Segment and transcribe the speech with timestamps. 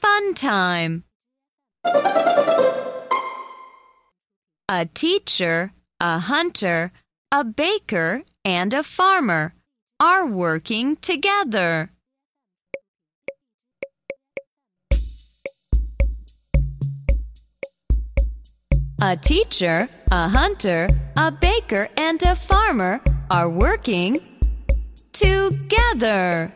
[0.00, 1.04] fun time.
[4.68, 6.92] A teacher, a hunter,
[7.32, 9.54] a baker, and a farmer
[9.98, 11.90] are working together.
[19.02, 24.18] A teacher, a hunter, a baker, and a farmer are working
[25.12, 26.52] together.